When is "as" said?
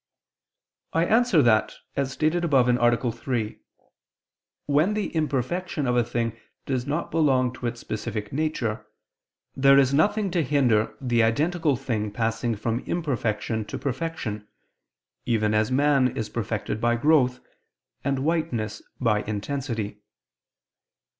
1.95-2.11, 15.53-15.69